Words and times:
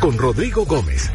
Con 0.00 0.18
Rodrigo 0.18 0.66
Gómez. 0.66 1.10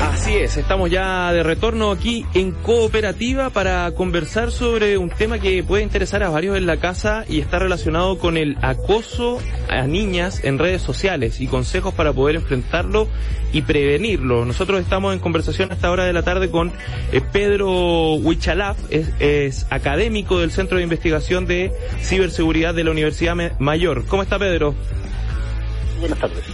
Así 0.00 0.36
es, 0.36 0.56
estamos 0.56 0.88
ya 0.88 1.32
de 1.32 1.42
retorno 1.42 1.90
aquí 1.90 2.24
en 2.32 2.52
Cooperativa 2.52 3.50
para 3.50 3.90
conversar 3.92 4.52
sobre 4.52 4.96
un 4.96 5.10
tema 5.10 5.40
que 5.40 5.64
puede 5.64 5.82
interesar 5.82 6.22
a 6.22 6.28
varios 6.28 6.56
en 6.56 6.66
la 6.66 6.76
casa 6.76 7.24
y 7.28 7.40
está 7.40 7.58
relacionado 7.58 8.18
con 8.18 8.36
el 8.36 8.56
acoso 8.62 9.38
a 9.68 9.82
niñas 9.88 10.44
en 10.44 10.58
redes 10.58 10.80
sociales 10.82 11.40
y 11.40 11.48
consejos 11.48 11.92
para 11.92 12.12
poder 12.12 12.36
enfrentarlo 12.36 13.08
y 13.52 13.62
prevenirlo. 13.62 14.44
Nosotros 14.44 14.80
estamos 14.80 15.12
en 15.12 15.18
conversación 15.18 15.72
a 15.72 15.74
esta 15.74 15.90
hora 15.90 16.04
de 16.04 16.12
la 16.12 16.22
tarde 16.22 16.50
con 16.50 16.72
eh, 17.12 17.20
Pedro 17.20 18.14
Huichalaf, 18.14 18.78
es 18.90 19.66
académico 19.70 20.38
del 20.38 20.52
Centro 20.52 20.76
de 20.76 20.84
Investigación 20.84 21.46
de 21.46 21.72
Ciberseguridad 22.00 22.74
de 22.74 22.84
la 22.84 22.92
Universidad 22.92 23.34
Mayor. 23.58 24.06
¿Cómo 24.06 24.22
está 24.22 24.38
Pedro? 24.38 24.76
Buenas 26.00 26.18
tardes. 26.18 26.44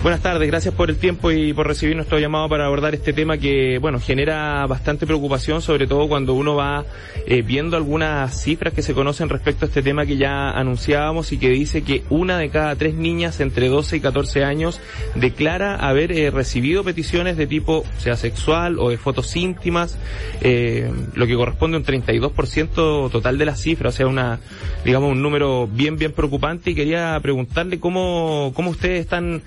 Buenas 0.00 0.22
tardes, 0.22 0.46
gracias 0.46 0.72
por 0.74 0.90
el 0.90 0.96
tiempo 0.96 1.32
y 1.32 1.52
por 1.52 1.66
recibir 1.66 1.96
nuestro 1.96 2.20
llamado 2.20 2.48
para 2.48 2.66
abordar 2.66 2.94
este 2.94 3.12
tema 3.12 3.36
que, 3.36 3.78
bueno, 3.78 3.98
genera 3.98 4.64
bastante 4.68 5.06
preocupación, 5.06 5.60
sobre 5.60 5.88
todo 5.88 6.06
cuando 6.06 6.34
uno 6.34 6.54
va 6.54 6.84
eh, 7.26 7.42
viendo 7.42 7.76
algunas 7.76 8.40
cifras 8.40 8.72
que 8.72 8.82
se 8.82 8.94
conocen 8.94 9.28
respecto 9.28 9.64
a 9.64 9.68
este 9.68 9.82
tema 9.82 10.06
que 10.06 10.16
ya 10.16 10.50
anunciábamos 10.50 11.32
y 11.32 11.38
que 11.38 11.48
dice 11.48 11.82
que 11.82 12.04
una 12.10 12.38
de 12.38 12.48
cada 12.48 12.76
tres 12.76 12.94
niñas 12.94 13.40
entre 13.40 13.66
12 13.66 13.96
y 13.96 14.00
14 14.00 14.44
años 14.44 14.80
declara 15.16 15.74
haber 15.74 16.12
eh, 16.12 16.30
recibido 16.30 16.84
peticiones 16.84 17.36
de 17.36 17.48
tipo, 17.48 17.84
sea 17.98 18.14
sexual 18.14 18.78
o 18.78 18.90
de 18.90 18.98
fotos 18.98 19.34
íntimas, 19.34 19.98
eh, 20.42 20.92
lo 21.14 21.26
que 21.26 21.34
corresponde 21.34 21.76
a 21.76 21.80
un 21.80 21.84
32% 21.84 23.10
total 23.10 23.36
de 23.36 23.44
las 23.44 23.60
cifras, 23.60 23.94
o 23.94 23.96
sea, 23.96 24.06
una, 24.06 24.38
digamos, 24.84 25.10
un 25.10 25.22
número 25.22 25.66
bien, 25.66 25.96
bien 25.96 26.12
preocupante 26.12 26.70
y 26.70 26.76
quería 26.76 27.18
preguntarle 27.20 27.80
cómo, 27.80 28.52
cómo 28.54 28.70
ustedes 28.70 29.00
están 29.00 29.42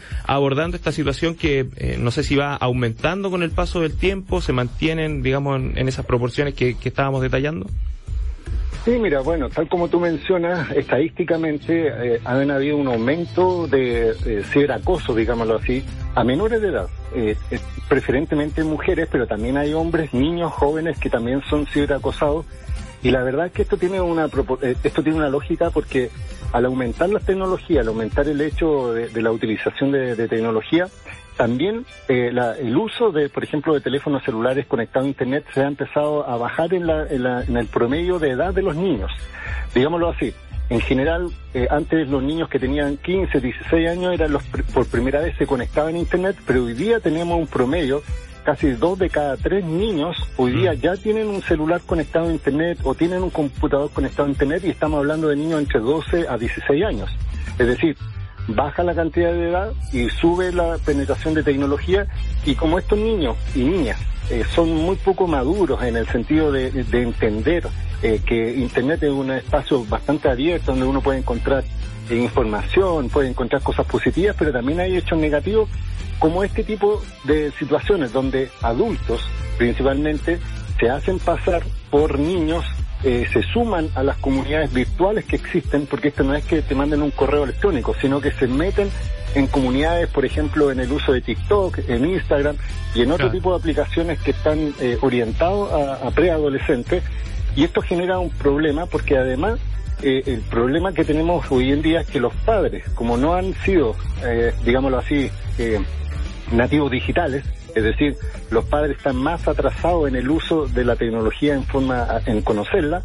esta 0.74 0.92
situación 0.92 1.36
que 1.36 1.68
eh, 1.78 1.98
no 2.00 2.12
sé 2.12 2.24
si 2.24 2.36
va 2.36 2.56
aumentando 2.56 3.30
con 3.30 3.44
el 3.44 3.52
paso 3.52 3.82
del 3.82 3.96
tiempo, 3.96 4.42
se 4.42 4.54
mantienen, 4.54 5.22
digamos, 5.22 5.60
en, 5.60 5.88
esas 5.88 6.06
proporciones 6.06 6.54
que, 6.54 6.76
estábamos 6.84 7.22
detallando? 7.22 7.68
Sí, 8.84 8.92
mira, 9.00 9.22
bueno, 9.22 9.50
tal 9.50 9.70
como 9.70 9.88
tú 9.90 10.00
mencionas, 10.00 10.72
estadísticamente 10.72 11.88
eh, 11.88 12.20
ha 12.26 12.32
habido 12.32 12.78
un 12.78 12.88
aumento 12.88 13.68
de 13.68 14.10
eh, 14.10 14.44
ciberacoso, 14.52 15.14
digámoslo 15.14 15.58
así, 15.58 15.84
a 16.16 16.24
menores 16.24 16.62
de 16.62 16.70
edad, 16.70 16.88
eh, 17.16 17.36
preferentemente 17.88 18.64
mujeres, 18.64 19.08
pero 19.12 19.28
también 19.28 19.58
hay 19.58 19.74
hombres, 19.74 20.14
niños, 20.14 20.52
jóvenes 20.52 20.98
que 20.98 21.10
también 21.10 21.42
son 21.50 21.68
ciberacosados. 21.68 22.46
Y 23.04 23.12
la 23.12 23.24
verdad 23.24 23.48
es 23.48 23.52
que 23.52 23.64
esto 23.64 23.78
tiene 23.78 24.00
una 24.00 24.26
esto 24.62 25.04
tiene 25.04 25.18
una 25.18 25.30
lógica 25.30 25.72
porque 25.72 26.12
al 26.52 26.66
aumentar 26.66 27.10
las 27.10 27.26
tecnologías, 27.26 27.82
al 27.82 27.90
aumentar 27.90 28.28
el 28.28 28.42
hecho 28.42 28.94
de, 28.94 29.22
la 29.22 29.32
utilización 29.32 29.92
de, 29.92 30.28
tecnología, 30.28 30.88
también 31.38 31.86
eh, 32.08 32.32
el 32.60 32.78
uso 32.78 33.12
de, 33.12 33.30
por 33.30 33.44
ejemplo, 33.44 33.74
de 33.74 33.82
teléfonos 33.82 34.24
celulares 34.24 34.66
conectados 34.68 35.06
a 35.06 35.10
Internet 35.10 35.46
se 35.54 35.62
ha 35.62 35.68
empezado 35.68 36.28
a 36.28 36.38
bajar 36.38 36.74
en, 36.74 36.88
el 36.90 37.68
promedio 37.68 38.20
de 38.20 38.32
edad 38.32 38.54
de 38.54 38.62
los 38.62 38.76
niños. 38.76 39.12
Digámoslo 39.74 40.10
así. 40.10 40.34
En 40.70 40.80
general, 40.80 41.28
eh, 41.54 41.68
antes 41.70 42.08
los 42.08 42.24
niños 42.24 42.48
que 42.48 42.58
tenían 42.58 42.96
15, 42.96 43.42
16 43.42 43.90
años 43.90 44.14
eran 44.14 44.32
los 44.32 44.42
por 44.74 44.88
primera 44.88 45.20
vez 45.20 45.36
se 45.38 45.46
conectaban 45.46 45.96
a 45.96 45.98
Internet, 45.98 46.38
pero 46.48 46.64
hoy 46.64 46.74
día 46.74 47.02
tenemos 47.02 47.38
un 47.38 47.48
promedio 47.48 48.02
casi 48.44 48.72
dos 48.72 48.98
de 49.00 49.10
cada 49.10 49.38
tres 49.38 49.64
niños 49.64 50.18
hoy 50.38 50.52
día 50.52 50.74
mm. 50.74 50.76
ya 50.76 50.96
tienen 50.96 51.28
un 51.28 51.42
celular 51.42 51.82
conectado 51.86 52.28
a 52.28 52.32
Internet 52.32 52.80
o 52.84 52.96
tienen 52.96 53.24
un 53.24 53.30
computador 53.30 53.90
conectado 53.92 54.28
a 54.28 54.32
Internet 54.32 54.64
y 54.66 54.70
estamos 54.70 55.00
hablando 55.00 55.28
de 55.28 55.36
niños 55.36 55.60
entre 55.60 55.80
12 55.80 56.28
a 56.28 56.38
16 56.38 56.84
años. 56.84 57.10
Es 57.60 57.68
decir, 57.68 57.96
baja 58.48 58.84
la 58.84 58.96
cantidad 58.96 59.32
de 59.32 59.50
edad 59.50 59.72
y 59.94 60.10
sube 60.10 60.52
la 60.52 60.78
penetración 60.86 61.34
de 61.34 61.44
tecnología 61.44 62.08
y 62.46 62.56
como 62.56 62.80
estos 62.80 62.98
niños 62.98 63.38
y 63.56 63.60
niñas 63.60 64.00
eh, 64.30 64.44
son 64.54 64.74
muy 64.74 64.96
poco 64.96 65.28
maduros 65.28 65.82
en 65.84 65.98
el 65.98 66.08
sentido 66.08 66.52
de, 66.52 66.68
entender 66.94 67.68
eh, 68.02 68.22
que 68.26 68.56
Internet 68.56 69.04
es 69.04 69.12
un 69.12 69.32
espacio 69.32 69.86
bastante 69.86 70.30
abierto 70.30 70.72
donde 70.72 70.86
uno 70.86 71.02
puede 71.02 71.20
encontrar 71.20 71.64
información, 72.10 73.10
puede 73.10 73.30
encontrar 73.30 73.62
cosas 73.62 73.86
positivas, 73.86 74.36
pero 74.38 74.52
también 74.52 74.80
hay 74.80 74.98
hechos 74.98 75.18
negativos 75.18 75.70
como 76.20 76.44
este 76.44 76.64
tipo 76.64 77.02
de 77.24 77.52
situaciones 77.58 78.14
donde 78.14 78.50
adultos 78.62 79.22
principalmente 79.58 80.40
se 80.80 80.90
hacen 80.90 81.20
pasar 81.20 81.64
por 81.90 82.20
niños, 82.20 82.66
eh, 83.04 83.26
se 83.32 83.42
suman 83.44 83.90
a 83.96 84.04
las 84.04 84.18
comunidades 84.18 84.72
virtuales 84.72 85.26
que 85.26 85.36
existen, 85.36 85.88
porque 85.88 86.10
esto 86.10 86.24
no 86.24 86.36
es 86.36 86.46
que 86.46 86.62
te 86.62 86.76
manden 86.76 87.02
un 87.02 87.12
correo 87.12 87.44
electrónico, 87.44 87.96
sino 88.00 88.22
que 88.22 88.32
se 88.32 88.48
meten 88.48 88.90
en 89.34 89.48
comunidades, 89.48 90.10
por 90.10 90.26
ejemplo, 90.26 90.72
en 90.72 90.80
el 90.80 90.92
uso 90.92 91.14
de 91.14 91.22
TikTok, 91.22 91.80
en 91.88 92.06
Instagram 92.06 92.56
y 92.94 93.02
en 93.02 93.12
otro 93.12 93.32
tipo 93.32 93.52
de 93.52 93.60
aplicaciones 93.60 94.20
que 94.20 94.32
están 94.32 94.74
eh, 94.80 94.98
orientados 95.02 95.72
a, 95.72 96.08
a 96.08 96.12
preadolescentes. 96.12 97.04
Y 97.56 97.64
esto 97.64 97.82
genera 97.82 98.20
un 98.20 98.30
problema 98.30 98.86
porque 98.86 99.18
además 99.18 99.60
eh, 100.02 100.24
el 100.26 100.42
problema 100.42 100.94
que 100.94 101.04
tenemos 101.04 101.52
hoy 101.52 101.72
en 101.72 101.82
día 101.82 102.02
es 102.02 102.08
que 102.08 102.20
los 102.20 102.34
padres, 102.46 102.84
como 102.96 103.18
no 103.18 103.34
han 103.34 103.54
sido, 103.66 103.96
eh, 104.24 104.54
digámoslo 104.64 104.98
así, 104.98 105.30
eh, 105.58 105.80
nativos 106.52 106.92
digitales, 106.92 107.44
es 107.76 107.84
decir, 107.84 108.18
los 108.50 108.66
padres 108.66 108.98
están 108.98 109.16
más 109.16 109.48
atrasados 109.48 110.08
en 110.08 110.16
el 110.16 110.30
uso 110.30 110.68
de 110.68 110.84
la 110.84 110.96
tecnología 110.96 111.54
en 111.54 111.64
forma, 111.64 112.22
en 112.26 112.42
conocerla, 112.42 113.04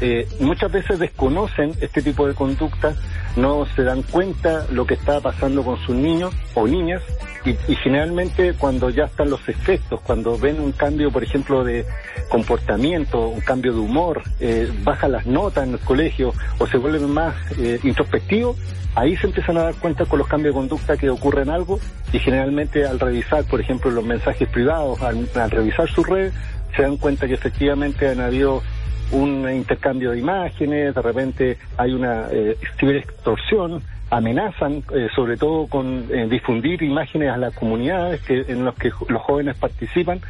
eh, 0.00 0.28
muchas 0.40 0.70
veces 0.70 0.98
desconocen 0.98 1.72
este 1.80 2.02
tipo 2.02 2.28
de 2.28 2.34
conductas, 2.34 2.96
no 3.36 3.66
se 3.76 3.82
dan 3.82 4.02
cuenta 4.02 4.66
lo 4.70 4.86
que 4.86 4.94
está 4.94 5.20
pasando 5.20 5.62
con 5.62 5.78
sus 5.78 5.94
niños 5.94 6.34
o 6.54 6.66
niñas. 6.66 7.02
Y, 7.44 7.76
generalmente 7.76 8.54
cuando 8.54 8.90
ya 8.90 9.04
están 9.04 9.30
los 9.30 9.48
efectos, 9.48 10.00
cuando 10.00 10.36
ven 10.36 10.58
un 10.58 10.72
cambio, 10.72 11.12
por 11.12 11.22
ejemplo, 11.22 11.62
de 11.62 11.86
comportamiento, 12.28 13.28
un 13.28 13.40
cambio 13.40 13.72
de 13.72 13.78
humor, 13.78 14.22
eh, 14.40 14.68
bajan 14.82 15.12
las 15.12 15.26
notas 15.26 15.68
en 15.68 15.74
el 15.74 15.78
colegio 15.78 16.32
o 16.58 16.66
se 16.66 16.76
vuelven 16.76 17.08
más 17.08 17.36
eh, 17.56 17.78
introspectivos, 17.84 18.56
ahí 18.96 19.16
se 19.16 19.28
empiezan 19.28 19.58
a 19.58 19.62
dar 19.62 19.74
cuenta 19.76 20.06
con 20.06 20.18
los 20.18 20.26
cambios 20.26 20.54
de 20.54 20.58
conducta 20.58 20.96
que 20.96 21.08
ocurren 21.08 21.50
algo. 21.50 21.78
Y 22.12 22.18
generalmente 22.18 22.84
al 22.84 22.98
revisar, 22.98 23.44
por 23.44 23.60
ejemplo, 23.60 23.92
los 23.92 24.04
mensajes 24.04 24.48
privados, 24.48 25.00
al, 25.02 25.28
al 25.36 25.50
revisar 25.50 25.88
su 25.88 26.02
red, 26.02 26.32
se 26.74 26.82
dan 26.82 26.96
cuenta 26.96 27.28
que 27.28 27.34
efectivamente 27.34 28.08
han 28.08 28.20
habido 28.20 28.62
un 29.12 29.48
intercambio 29.50 30.10
de 30.12 30.18
imágenes, 30.18 30.94
de 30.94 31.02
repente 31.02 31.58
hay 31.76 31.92
una 31.92 32.28
eh, 32.30 32.56
ciberextorsión, 32.78 33.82
amenazan 34.10 34.82
eh, 34.94 35.08
sobre 35.14 35.36
todo 35.36 35.66
con 35.66 36.06
eh, 36.10 36.26
difundir 36.28 36.82
imágenes 36.82 37.30
a 37.30 37.36
las 37.36 37.54
comunidades 37.54 38.20
que, 38.22 38.44
en 38.48 38.64
las 38.64 38.74
que 38.74 38.90
los 39.08 39.22
jóvenes 39.22 39.56
participan 39.56 40.20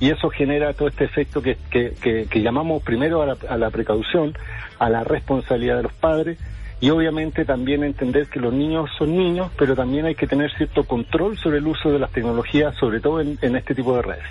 y 0.00 0.10
eso 0.10 0.28
genera 0.30 0.72
todo 0.72 0.88
este 0.88 1.04
efecto 1.04 1.40
que, 1.40 1.56
que, 1.70 1.94
que, 2.28 2.42
llamamos 2.42 2.82
primero 2.82 3.22
a 3.22 3.26
la, 3.26 3.36
a 3.48 3.56
la, 3.56 3.70
precaución, 3.70 4.34
a 4.78 4.90
la 4.90 5.04
responsabilidad 5.04 5.76
de 5.76 5.82
los 5.84 5.92
padres 5.92 6.38
y 6.80 6.90
obviamente 6.90 7.44
también 7.44 7.84
entender 7.84 8.26
que 8.26 8.40
los 8.40 8.52
niños 8.52 8.90
son 8.98 9.16
niños, 9.16 9.50
pero 9.56 9.74
también 9.74 10.06
hay 10.06 10.14
que 10.14 10.26
tener 10.26 10.52
cierto 10.56 10.84
control 10.84 11.38
sobre 11.38 11.58
el 11.58 11.66
uso 11.66 11.90
de 11.90 11.98
las 11.98 12.10
tecnologías, 12.10 12.74
sobre 12.76 13.00
todo 13.00 13.20
en, 13.20 13.38
en 13.40 13.56
este 13.56 13.74
tipo 13.74 13.96
de 13.96 14.02
redes. 14.02 14.24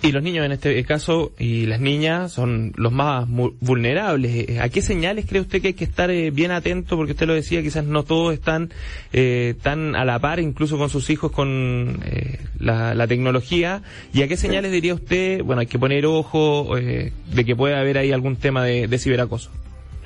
Y 0.00 0.12
los 0.12 0.22
niños 0.22 0.46
en 0.46 0.52
este 0.52 0.84
caso 0.84 1.32
y 1.40 1.66
las 1.66 1.80
niñas 1.80 2.30
son 2.30 2.72
los 2.76 2.92
más 2.92 3.26
vulnerables. 3.28 4.60
¿A 4.60 4.68
qué 4.68 4.80
señales 4.80 5.26
cree 5.28 5.40
usted 5.40 5.60
que 5.60 5.68
hay 5.68 5.74
que 5.74 5.84
estar 5.84 6.08
eh, 6.10 6.30
bien 6.30 6.52
atento? 6.52 6.96
Porque 6.96 7.12
usted 7.12 7.26
lo 7.26 7.34
decía, 7.34 7.62
quizás 7.62 7.84
no 7.84 8.04
todos 8.04 8.32
están 8.32 8.70
eh, 9.12 9.56
tan 9.60 9.96
a 9.96 10.04
la 10.04 10.20
par, 10.20 10.38
incluso 10.38 10.78
con 10.78 10.88
sus 10.88 11.10
hijos, 11.10 11.32
con 11.32 11.98
eh, 12.04 12.38
la, 12.60 13.06
tecnología. 13.08 13.82
¿Y 14.12 14.22
a 14.22 14.28
qué 14.28 14.36
señales 14.36 14.70
diría 14.70 14.94
usted, 14.94 15.42
bueno, 15.42 15.60
hay 15.60 15.66
que 15.66 15.80
poner 15.80 16.06
ojo 16.06 16.76
de 16.76 17.44
que 17.44 17.56
puede 17.56 17.74
haber 17.74 17.98
ahí 17.98 18.12
algún 18.12 18.36
tema 18.36 18.62
de, 18.62 18.86
de 18.86 18.98
ciberacoso? 18.98 19.50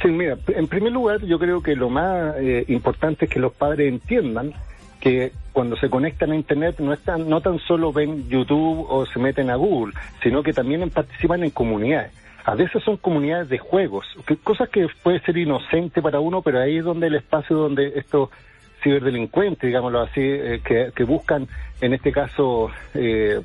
Sí, 0.00 0.08
mira, 0.08 0.38
en 0.48 0.68
primer 0.68 0.92
lugar 0.92 1.22
yo 1.26 1.38
creo 1.38 1.62
que 1.62 1.76
lo 1.76 1.90
más 1.90 2.34
importante 2.68 3.26
es 3.26 3.30
que 3.30 3.40
los 3.40 3.52
padres 3.52 3.92
entiendan 3.92 4.52
que 5.00 5.32
cuando 5.52 5.76
se 5.76 5.90
conectan 5.90 6.32
a 6.32 6.36
Internet 6.36 6.80
no, 6.80 6.92
están, 6.92 7.28
no 7.28 7.40
tan 7.40 7.58
solo 7.60 7.92
ven 7.92 8.28
YouTube 8.28 8.86
o 8.88 9.06
se 9.06 9.18
meten 9.18 9.50
a 9.50 9.56
Google, 9.56 9.94
sino 10.22 10.42
que 10.42 10.52
también 10.52 10.88
participan 10.90 11.44
en 11.44 11.50
comunidades. 11.50 12.12
A 12.44 12.54
veces 12.54 12.82
son 12.82 12.96
comunidades 12.96 13.48
de 13.48 13.58
juegos, 13.58 14.04
que, 14.26 14.36
cosas 14.36 14.68
que 14.68 14.88
puede 15.02 15.20
ser 15.20 15.36
inocente 15.36 16.02
para 16.02 16.18
uno, 16.18 16.42
pero 16.42 16.60
ahí 16.60 16.78
es 16.78 16.84
donde 16.84 17.06
el 17.06 17.14
espacio 17.14 17.56
donde 17.56 17.92
estos 17.96 18.30
ciberdelincuentes, 18.82 19.66
digámoslo 19.66 20.00
así, 20.00 20.20
eh, 20.20 20.60
que, 20.64 21.04
buscan, 21.04 21.46
en 21.80 21.94
este 21.94 22.10
caso, 22.10 22.68
eh, 22.94 23.40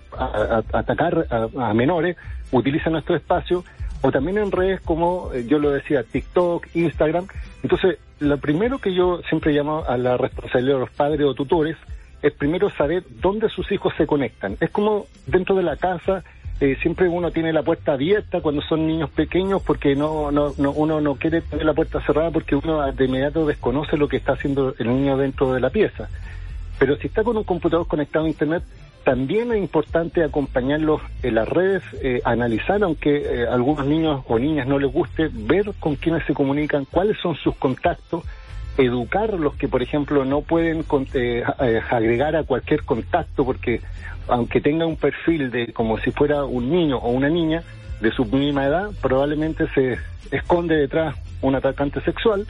atacar 0.74 1.28
a, 1.30 1.74
menores, 1.74 2.18
utilizan 2.52 2.94
nuestro 2.94 3.16
espacio, 3.16 3.64
o 4.02 4.12
también 4.12 4.38
en 4.38 4.52
redes 4.52 4.82
como 4.82 5.32
eh, 5.34 5.46
yo 5.48 5.60
lo 5.60 5.72
decía, 5.72 6.04
TikTok, 6.04 6.68
Instagram. 6.74 7.28
Entonces, 7.62 8.00
lo 8.20 8.38
primero 8.38 8.80
que 8.80 8.94
yo 8.94 9.22
siempre 9.30 9.54
llamo 9.54 9.84
a 9.88 9.98
la 9.98 10.18
responsabilidad 10.18 10.76
de 10.76 10.80
los 10.82 10.92
padres 10.92 11.22
o 11.22 11.34
tutores 11.34 11.78
es 12.22 12.34
primero 12.34 12.70
saber 12.70 13.04
dónde 13.22 13.50
sus 13.50 13.72
hijos 13.72 13.94
se 13.98 14.08
conectan. 14.08 14.58
Es 14.60 14.70
como 14.70 15.06
dentro 15.26 15.56
de 15.56 15.64
la 15.64 15.78
casa, 15.78 16.24
eh, 16.60 16.76
siempre 16.82 17.08
uno 17.08 17.32
tiene 17.32 17.54
la 17.54 17.62
puerta 17.62 17.94
abierta 17.94 18.42
cuando 18.42 18.62
son 18.64 18.88
niños 18.88 19.12
pequeños 19.12 19.62
porque 19.62 19.96
no, 19.96 20.32
no, 20.32 20.54
no, 20.58 20.72
uno 20.72 21.00
no 21.02 21.16
quiere 21.16 21.42
tener 21.42 21.66
la 21.66 21.74
puerta 21.74 22.02
cerrada 22.02 22.32
porque 22.32 22.56
uno 22.56 22.92
de 22.92 23.06
inmediato 23.06 23.46
desconoce 23.46 23.96
lo 23.96 24.08
que 24.08 24.18
está 24.18 24.34
haciendo 24.34 24.74
el 24.80 24.88
niño 24.88 25.18
dentro 25.18 25.54
de 25.54 25.60
la 25.60 25.70
pieza. 25.70 26.10
Pero 26.80 26.96
si 26.98 27.08
está 27.08 27.24
con 27.24 27.38
un 27.38 27.44
computador 27.44 27.88
conectado 27.88 28.26
a 28.26 28.30
Internet, 28.30 28.64
también 29.04 29.52
es 29.52 29.60
importante 29.60 30.24
acompañarlos 30.24 31.00
en 31.24 31.36
las 31.36 31.48
redes, 31.48 31.82
eh, 32.02 32.22
analizar, 32.26 32.84
aunque 32.84 33.18
eh, 33.18 33.48
a 33.48 33.54
algunos 33.54 33.86
niños 33.86 34.24
o 34.28 34.38
niñas 34.38 34.68
no 34.68 34.80
les 34.80 34.92
guste, 34.92 35.30
ver 35.32 35.72
con 35.80 35.96
quiénes 35.96 36.26
se 36.26 36.34
comunican, 36.34 36.86
cuáles 36.86 37.18
son 37.22 37.36
sus 37.36 37.56
contactos, 37.56 38.26
educar 38.78 39.34
los 39.34 39.56
que, 39.56 39.68
por 39.68 39.82
ejemplo, 39.82 40.26
no 40.26 40.42
pueden 40.42 40.86
eh, 41.14 41.44
agregar 41.90 42.36
a 42.36 42.44
cualquier 42.44 42.84
contacto, 42.84 43.46
porque 43.46 43.82
aunque 44.28 44.62
tenga 44.62 44.86
un 44.86 44.98
perfil 44.98 45.52
de 45.52 45.74
como 45.74 45.98
si 46.00 46.12
fuera 46.12 46.44
un 46.44 46.70
niño 46.70 46.98
o 46.98 47.10
una 47.10 47.30
niña 47.30 47.64
de 48.02 48.12
su 48.12 48.26
misma 48.26 48.66
edad, 48.66 48.90
probablemente 49.02 49.68
se 49.74 49.98
esconde 50.32 50.76
detrás 50.76 51.16
un 51.42 51.56
atacante 51.56 52.02
sexual, 52.02 52.46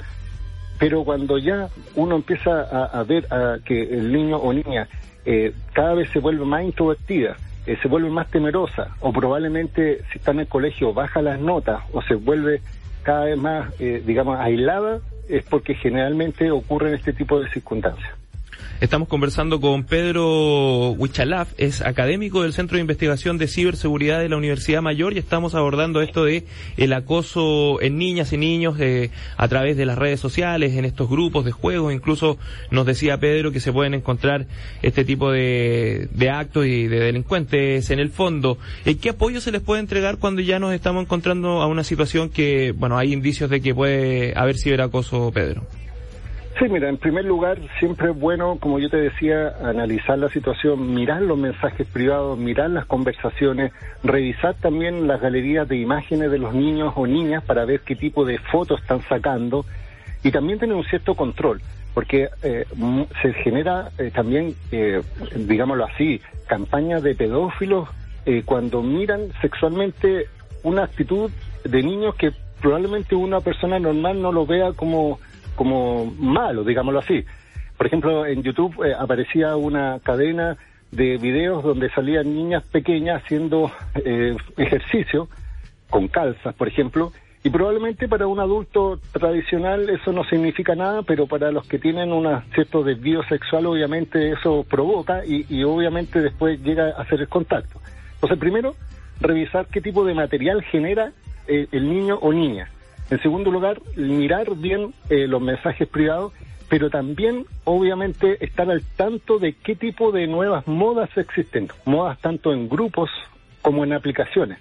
pero 0.80 1.04
cuando 1.04 1.38
ya 1.38 1.70
uno 1.96 2.16
empieza 2.16 2.62
a, 2.62 3.04
ver 3.04 3.32
a 3.32 3.58
que 3.64 3.82
el 3.84 4.12
niño 4.12 4.38
o 4.38 4.54
niña 4.54 4.88
eh, 5.26 5.54
cada 5.74 5.94
vez 5.94 6.10
se 6.12 6.20
vuelve 6.20 6.46
más 6.46 6.64
introvertida, 6.64 7.36
eh, 7.66 7.78
se 7.82 7.88
vuelve 7.88 8.10
más 8.10 8.30
temerosa, 8.30 8.96
o 9.00 9.12
probablemente 9.12 10.02
si 10.12 10.20
está 10.20 10.32
en 10.32 10.42
el 10.42 10.48
colegio 10.48 10.94
baja 10.94 11.22
las 11.22 11.40
notas, 11.40 11.82
o 11.92 12.02
se 12.02 12.16
vuelve 12.16 12.62
cada 13.04 13.26
vez 13.26 13.38
más, 13.38 13.74
eh, 13.80 14.02
digamos, 14.06 14.40
aislada, 14.40 15.00
es 15.30 15.44
porque 15.44 15.76
generalmente 15.76 16.50
ocurren 16.52 16.94
este 16.94 17.14
tipo 17.14 17.40
de 17.40 17.50
circunstancias. 17.50 18.10
Estamos 18.80 19.08
conversando 19.08 19.60
con 19.60 19.86
Pedro 19.86 20.92
Huichalaf, 20.92 21.52
es 21.58 21.82
académico 21.82 22.44
del 22.44 22.54
Centro 22.54 22.76
de 22.76 22.82
Investigación 22.82 23.40
de 23.40 23.48
Ciberseguridad 23.48 24.20
de 24.20 24.30
la 24.30 24.38
Universidad 24.38 24.84
Mayor 24.84 25.14
y 25.14 25.18
estamos 25.18 25.56
abordando 25.56 26.00
esto 26.00 26.26
de 26.26 26.46
el 26.78 26.94
acoso 26.94 27.82
en 27.82 27.98
niñas 27.98 28.34
y 28.34 28.38
niños 28.38 28.80
eh, 28.80 29.10
a 29.36 29.48
través 29.48 29.78
de 29.78 29.88
las 29.88 29.98
redes 29.98 30.20
sociales, 30.20 30.76
en 30.76 30.86
estos 30.86 31.10
grupos 31.10 31.44
de 31.44 31.52
juego. 31.52 31.92
Incluso 31.92 32.38
nos 32.70 32.86
decía 32.86 33.18
Pedro 33.18 33.52
que 33.52 33.60
se 33.60 33.74
pueden 33.74 33.96
encontrar 33.96 34.46
este 34.84 35.04
tipo 35.04 35.32
de, 35.32 36.08
actos 36.32 36.68
y 36.68 36.86
de 36.86 37.00
delincuentes 37.00 37.90
en 37.90 37.98
el 37.98 38.12
fondo. 38.12 38.60
Eh, 38.86 38.98
¿Qué 38.98 39.10
apoyo 39.10 39.42
se 39.42 39.52
les 39.52 39.62
puede 39.62 39.82
entregar 39.82 40.20
cuando 40.20 40.42
ya 40.42 40.60
nos 40.60 40.72
estamos 40.72 41.02
encontrando 41.02 41.64
a 41.64 41.66
una 41.66 41.84
situación 41.84 42.30
que, 42.30 42.74
bueno, 42.78 42.96
hay 42.96 43.12
indicios 43.12 43.50
de 43.50 43.60
que 43.60 43.74
puede 43.74 44.38
haber 44.38 44.56
ciberacoso, 44.56 45.32
Pedro? 45.34 45.66
Sí, 46.60 46.68
mira, 46.70 46.90
en 46.90 46.98
primer 46.98 47.24
lugar, 47.24 47.60
siempre 47.78 48.10
es 48.10 48.20
bueno, 48.20 48.58
como 48.60 48.80
yo 48.80 48.90
te 48.90 48.98
decía, 48.98 49.54
analizar 49.64 50.18
la 50.18 50.30
situación, 50.30 50.96
mirar 50.96 51.22
los 51.22 51.38
mensajes 51.38 51.88
privados, 51.88 52.36
mirar 52.40 52.72
las 52.72 52.88
conversaciones, 52.88 53.72
revisar 54.04 54.56
también 54.56 55.06
las 55.08 55.22
galerías 55.22 55.68
de 55.68 55.78
imágenes 55.78 56.32
de 56.32 56.40
los 56.40 56.56
niños 56.56 56.94
o 56.96 57.06
niñas 57.06 57.44
para 57.44 57.64
ver 57.66 57.82
qué 57.82 57.96
tipo 57.96 58.26
de 58.26 58.40
fotos 58.40 58.82
están 58.82 59.02
sacando 59.04 59.66
y 60.24 60.32
también 60.32 60.58
tener 60.58 60.76
un 60.76 60.84
cierto 60.86 61.14
control, 61.14 61.62
porque 61.94 62.30
eh, 62.42 62.66
se 63.22 63.34
genera 63.34 63.92
eh, 64.00 64.10
también, 64.12 64.56
eh, 64.72 65.04
digámoslo 65.36 65.86
así, 65.86 66.20
campañas 66.48 67.04
de 67.04 67.14
pedófilos 67.14 67.88
cuando 68.44 68.84
miran 68.84 69.30
sexualmente 69.40 70.28
una 70.64 70.84
actitud 70.84 71.32
de 71.64 71.82
niños 71.82 72.14
que 72.16 72.34
probablemente 72.60 73.16
una 73.16 73.40
persona 73.40 73.80
normal 73.80 74.22
no 74.22 74.34
lo 74.34 74.46
vea 74.46 74.74
como 74.74 75.20
como 75.58 76.06
malo, 76.18 76.64
digámoslo 76.64 77.00
así. 77.00 77.26
Por 77.76 77.88
ejemplo, 77.88 78.26
en 78.26 78.42
YouTube 78.44 78.86
eh, 78.86 78.94
aparecía 78.98 79.58
una 79.58 80.00
cadena 80.02 80.56
de 80.92 81.18
videos 81.18 81.64
donde 81.64 81.90
salían 81.90 82.34
niñas 82.34 82.64
pequeñas 82.64 83.22
haciendo 83.22 83.70
eh, 83.96 84.38
ejercicio 84.56 85.28
con 85.90 86.08
calzas, 86.08 86.56
por 86.56 86.70
ejemplo, 86.70 87.12
y 87.44 87.50
probablemente 87.50 88.08
para 88.08 88.28
un 88.28 88.40
adulto 88.40 89.00
tradicional 89.12 89.90
eso 89.90 90.12
no 90.12 90.24
significa 90.26 90.76
nada, 90.76 91.04
pero 91.04 91.28
para 91.28 91.52
los 91.52 91.68
que 91.68 91.80
tienen 91.80 92.12
un 92.12 92.28
cierto 92.54 92.84
desvío 92.84 93.24
sexual 93.24 93.68
obviamente 93.68 94.32
eso 94.32 94.66
provoca 94.70 95.22
y, 95.26 95.64
obviamente 95.64 96.20
después 96.20 96.62
llega 96.62 96.90
a 96.90 97.02
hacer 97.02 97.22
el 97.22 97.28
contacto. 97.28 97.80
Entonces, 98.16 98.40
primero, 98.40 98.76
revisar 99.22 99.68
qué 99.68 99.82
tipo 99.82 100.04
de 100.04 100.14
material 100.14 100.62
genera 100.64 101.12
eh, 101.48 101.68
el 101.72 101.88
niño 101.88 102.18
o 102.22 102.34
niña. 102.34 102.70
En 103.10 103.22
segundo 103.22 103.52
lugar, 103.52 103.82
mirar 103.96 104.56
bien 104.56 104.94
eh, 105.10 105.28
los 105.28 105.42
mensajes 105.42 105.88
privados, 105.88 106.34
pero 106.70 106.90
también, 106.90 107.46
obviamente, 107.64 108.44
estar 108.44 108.70
al 108.70 108.84
tanto 108.98 109.40
de 109.40 109.54
qué 109.54 109.76
tipo 109.76 110.12
de 110.12 110.28
nuevas 110.28 110.68
modas 110.68 111.10
existen, 111.16 111.70
modas 111.86 112.20
tanto 112.20 112.52
en 112.52 112.68
grupos 112.68 113.10
como 113.62 113.86
en 113.86 113.94
aplicaciones. 113.94 114.60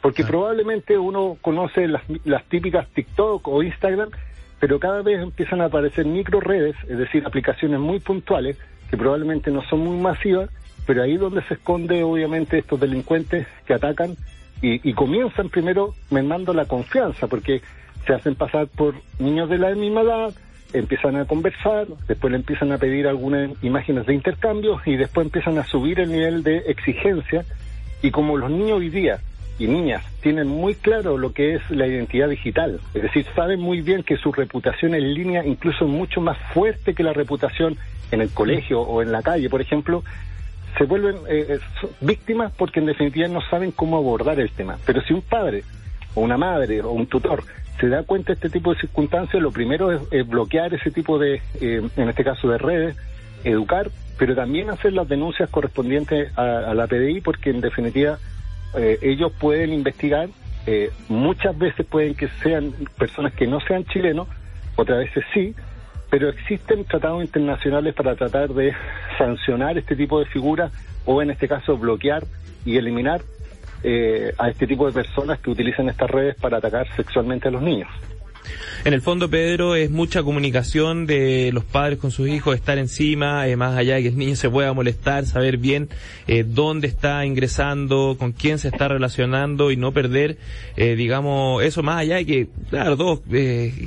Porque 0.00 0.24
probablemente 0.24 0.98
uno 0.98 1.38
conoce 1.40 1.86
las, 1.86 2.02
las 2.24 2.44
típicas 2.44 2.88
TikTok 2.88 3.46
o 3.46 3.62
Instagram, 3.62 4.10
pero 4.58 4.80
cada 4.80 5.02
vez 5.02 5.22
empiezan 5.22 5.60
a 5.60 5.66
aparecer 5.66 6.04
micro 6.04 6.40
redes, 6.40 6.76
es 6.88 6.98
decir, 6.98 7.22
aplicaciones 7.24 7.78
muy 7.78 8.00
puntuales, 8.00 8.58
que 8.90 8.96
probablemente 8.96 9.50
no 9.50 9.62
son 9.62 9.80
muy 9.80 9.96
masivas, 9.96 10.50
pero 10.86 11.02
ahí 11.02 11.16
donde 11.16 11.42
se 11.42 11.54
esconde 11.54 12.02
obviamente 12.02 12.58
estos 12.58 12.80
delincuentes 12.80 13.46
que 13.66 13.74
atacan 13.74 14.16
y, 14.60 14.88
y 14.88 14.92
comienzan 14.94 15.48
primero 15.48 15.94
mermando 16.10 16.52
la 16.52 16.66
confianza, 16.66 17.28
porque 17.28 17.62
se 18.06 18.14
hacen 18.14 18.34
pasar 18.34 18.66
por 18.68 18.94
niños 19.18 19.48
de 19.48 19.58
la 19.58 19.74
misma 19.74 20.02
edad, 20.02 20.34
empiezan 20.72 21.16
a 21.16 21.24
conversar, 21.24 21.86
después 22.08 22.30
le 22.30 22.38
empiezan 22.38 22.72
a 22.72 22.78
pedir 22.78 23.06
algunas 23.06 23.50
imágenes 23.62 24.06
de 24.06 24.14
intercambio 24.14 24.80
y 24.84 24.96
después 24.96 25.26
empiezan 25.26 25.58
a 25.58 25.64
subir 25.64 26.00
el 26.00 26.10
nivel 26.10 26.42
de 26.42 26.58
exigencia 26.66 27.44
y 28.02 28.10
como 28.10 28.36
los 28.36 28.50
niños 28.50 28.78
hoy 28.78 28.90
día 28.90 29.20
y 29.58 29.68
niñas 29.68 30.04
tienen 30.20 30.48
muy 30.48 30.74
claro 30.74 31.16
lo 31.16 31.32
que 31.32 31.54
es 31.54 31.70
la 31.70 31.86
identidad 31.86 32.28
digital, 32.28 32.80
es 32.92 33.02
decir, 33.02 33.24
saben 33.36 33.60
muy 33.60 33.82
bien 33.82 34.02
que 34.02 34.16
su 34.16 34.32
reputación 34.32 34.94
en 34.94 35.14
línea 35.14 35.46
incluso 35.46 35.84
es 35.84 35.90
mucho 35.90 36.20
más 36.20 36.36
fuerte 36.52 36.92
que 36.92 37.04
la 37.04 37.12
reputación 37.12 37.76
en 38.10 38.20
el 38.20 38.30
colegio 38.30 38.80
o 38.80 39.00
en 39.00 39.12
la 39.12 39.22
calle, 39.22 39.48
por 39.48 39.60
ejemplo, 39.60 40.02
se 40.76 40.84
vuelven 40.84 41.16
eh, 41.28 41.58
víctimas 42.00 42.52
porque 42.56 42.80
en 42.80 42.86
definitiva 42.86 43.28
no 43.28 43.40
saben 43.48 43.70
cómo 43.70 43.96
abordar 43.96 44.40
el 44.40 44.50
tema. 44.50 44.76
Pero 44.84 45.00
si 45.02 45.14
un 45.14 45.22
padre 45.22 45.62
o 46.14 46.20
una 46.20 46.36
madre 46.36 46.82
o 46.82 46.90
un 46.90 47.06
tutor 47.06 47.44
se 47.80 47.88
da 47.88 48.02
cuenta 48.04 48.28
de 48.28 48.34
este 48.34 48.50
tipo 48.50 48.72
de 48.72 48.80
circunstancias, 48.80 49.42
lo 49.42 49.50
primero 49.50 49.92
es, 49.92 50.28
bloquear 50.28 50.74
ese 50.74 50.90
tipo 50.90 51.18
de, 51.18 51.42
eh, 51.60 51.82
en 51.96 52.08
este 52.08 52.24
caso 52.24 52.48
de 52.48 52.58
redes, 52.58 52.96
educar, 53.42 53.90
pero 54.18 54.34
también 54.34 54.70
hacer 54.70 54.92
las 54.92 55.08
denuncias 55.08 55.50
correspondientes 55.50 56.36
a, 56.38 56.72
la 56.74 56.86
PDI, 56.86 57.20
porque 57.20 57.50
en 57.50 57.60
definitiva 57.60 58.18
eh, 58.76 58.98
ellos 59.02 59.32
pueden 59.38 59.72
investigar, 59.72 60.28
eh, 60.66 60.90
muchas 61.08 61.56
veces 61.58 61.84
pueden 61.86 62.14
que 62.14 62.28
sean 62.42 62.72
personas 62.96 63.32
que 63.34 63.46
no 63.46 63.60
sean 63.60 63.84
chilenos, 63.86 64.28
otras 64.76 64.98
veces 64.98 65.24
sí, 65.34 65.54
pero 66.10 66.28
existen 66.28 66.84
tratados 66.84 67.22
internacionales 67.22 67.94
para 67.94 68.14
tratar 68.14 68.50
de 68.50 68.72
sancionar 69.18 69.76
este 69.78 69.96
tipo 69.96 70.20
de 70.20 70.26
figuras 70.26 70.72
o 71.04 71.20
en 71.20 71.30
este 71.30 71.48
caso 71.48 71.76
bloquear 71.76 72.24
y 72.64 72.76
eliminar 72.76 73.20
eh, 73.84 74.32
a 74.38 74.48
este 74.48 74.66
tipo 74.66 74.86
de 74.86 74.92
personas 74.92 75.38
que 75.40 75.50
utilizan 75.50 75.90
estas 75.90 76.10
redes 76.10 76.36
para 76.36 76.56
atacar 76.56 76.86
sexualmente 76.96 77.48
a 77.48 77.50
los 77.50 77.60
niños. 77.60 77.88
En 78.84 78.92
el 78.92 79.00
fondo, 79.00 79.30
Pedro, 79.30 79.76
es 79.76 79.90
mucha 79.90 80.22
comunicación 80.22 81.06
de 81.06 81.50
los 81.52 81.64
padres 81.64 81.98
con 81.98 82.10
sus 82.10 82.28
hijos, 82.28 82.54
estar 82.54 82.78
encima, 82.78 83.48
eh, 83.48 83.56
más 83.56 83.76
allá 83.76 83.94
de 83.94 84.02
que 84.02 84.08
el 84.08 84.18
niño 84.18 84.36
se 84.36 84.50
pueda 84.50 84.72
molestar, 84.72 85.26
saber 85.26 85.56
bien 85.56 85.88
eh, 86.26 86.44
dónde 86.46 86.86
está 86.88 87.24
ingresando, 87.24 88.16
con 88.18 88.32
quién 88.32 88.58
se 88.58 88.68
está 88.68 88.88
relacionando 88.88 89.70
y 89.70 89.76
no 89.76 89.92
perder, 89.92 90.36
eh, 90.76 90.96
digamos, 90.96 91.62
eso 91.62 91.82
más 91.82 92.00
allá 92.00 92.16
de 92.16 92.26
que, 92.26 92.48
claro, 92.68 92.96
todos, 92.96 93.20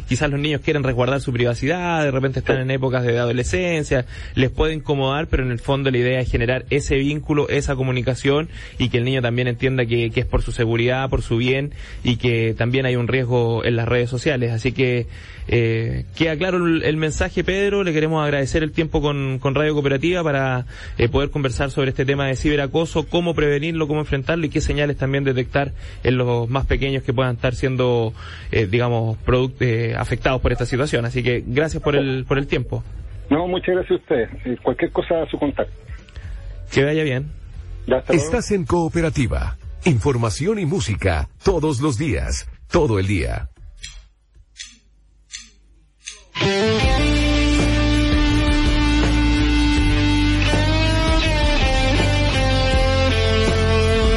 quizás 0.07 0.31
los 0.31 0.39
niños 0.39 0.61
quieren 0.61 0.83
resguardar 0.83 1.21
su 1.21 1.31
privacidad, 1.31 2.03
de 2.03 2.11
repente 2.11 2.39
están 2.39 2.59
en 2.59 2.71
épocas 2.71 3.03
de 3.03 3.19
adolescencia, 3.19 4.05
les 4.33 4.49
puede 4.49 4.73
incomodar, 4.73 5.27
pero 5.27 5.43
en 5.43 5.51
el 5.51 5.59
fondo 5.59 5.91
la 5.91 5.97
idea 5.97 6.19
es 6.19 6.31
generar 6.31 6.65
ese 6.71 6.95
vínculo, 6.95 7.49
esa 7.49 7.75
comunicación 7.75 8.49
y 8.79 8.89
que 8.89 8.97
el 8.97 9.03
niño 9.03 9.21
también 9.21 9.47
entienda 9.47 9.85
que 9.85 10.11
es 10.13 10.25
por 10.25 10.41
su 10.41 10.51
seguridad, 10.51 11.09
por 11.09 11.21
su 11.21 11.37
bien 11.37 11.73
y 12.03 12.17
que 12.17 12.55
también 12.57 12.85
hay 12.87 12.95
un 12.95 13.07
riesgo 13.07 13.63
en 13.63 13.75
las 13.75 13.87
redes 13.87 14.09
sociales. 14.09 14.46
Así 14.49 14.71
que 14.71 15.07
eh, 15.47 16.05
queda 16.15 16.35
claro 16.37 16.57
el, 16.57 16.97
mensaje, 16.97 17.43
Pedro. 17.43 17.83
Le 17.83 17.93
queremos 17.93 18.23
agradecer 18.23 18.63
el 18.63 18.71
tiempo 18.71 19.01
con, 19.01 19.39
Radio 19.41 19.73
Cooperativa 19.73 20.23
para 20.23 20.65
eh, 20.97 21.09
poder 21.09 21.29
conversar 21.29 21.71
sobre 21.71 21.89
este 21.89 22.05
tema 22.05 22.27
de 22.27 22.35
ciberacoso, 22.35 23.07
cómo 23.07 23.33
prevenirlo, 23.33 23.87
cómo 23.87 24.01
enfrentarlo 24.01 24.45
y 24.45 24.49
qué 24.49 24.61
señales 24.61 24.97
también 24.97 25.23
detectar 25.23 25.71
en 26.03 26.17
los 26.17 26.49
más 26.49 26.65
pequeños 26.65 27.03
que 27.03 27.13
puedan 27.13 27.35
estar 27.35 27.55
siendo, 27.55 28.13
eh, 28.51 28.67
digamos, 28.67 29.17
eh, 29.59 29.95
afectados 29.97 30.41
por 30.41 30.51
esta 30.51 30.65
situación. 30.65 31.05
Así 31.05 31.23
que 31.23 31.43
gracias 31.45 31.81
por 31.81 31.95
el, 31.95 32.25
por 32.27 32.37
el 32.37 32.47
tiempo. 32.47 32.83
No, 33.29 33.47
muchas 33.47 33.75
gracias 33.75 33.91
a 33.91 33.95
usted. 33.95 34.59
Cualquier 34.61 34.91
cosa 34.91 35.23
a 35.23 35.29
su 35.29 35.37
contacto. 35.37 35.73
Que 36.71 36.83
vaya 36.83 37.03
bien. 37.03 37.31
Estás 38.09 38.51
en 38.51 38.65
Cooperativa. 38.65 39.57
Información 39.85 40.59
y 40.59 40.65
música 40.65 41.29
todos 41.43 41.79
los 41.79 41.97
días, 41.97 42.49
todo 42.69 42.99
el 42.99 43.07
día. 43.07 43.49